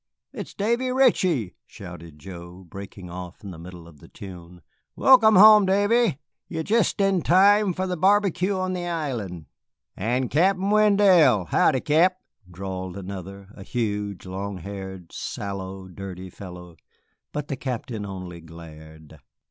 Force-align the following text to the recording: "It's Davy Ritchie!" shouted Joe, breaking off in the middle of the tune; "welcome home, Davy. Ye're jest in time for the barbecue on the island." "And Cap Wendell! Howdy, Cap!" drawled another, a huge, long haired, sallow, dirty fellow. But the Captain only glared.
"It's 0.33 0.55
Davy 0.55 0.91
Ritchie!" 0.91 1.53
shouted 1.67 2.17
Joe, 2.17 2.63
breaking 2.67 3.11
off 3.11 3.43
in 3.43 3.51
the 3.51 3.59
middle 3.59 3.87
of 3.87 3.99
the 3.99 4.07
tune; 4.07 4.63
"welcome 4.95 5.35
home, 5.35 5.67
Davy. 5.67 6.17
Ye're 6.47 6.63
jest 6.63 6.99
in 6.99 7.21
time 7.21 7.71
for 7.71 7.85
the 7.85 7.95
barbecue 7.95 8.57
on 8.57 8.73
the 8.73 8.87
island." 8.87 9.45
"And 9.95 10.31
Cap 10.31 10.57
Wendell! 10.57 11.45
Howdy, 11.45 11.81
Cap!" 11.81 12.19
drawled 12.49 12.97
another, 12.97 13.49
a 13.53 13.61
huge, 13.61 14.25
long 14.25 14.57
haired, 14.57 15.11
sallow, 15.11 15.87
dirty 15.87 16.31
fellow. 16.31 16.77
But 17.31 17.47
the 17.47 17.55
Captain 17.55 18.03
only 18.03 18.41
glared. 18.41 19.19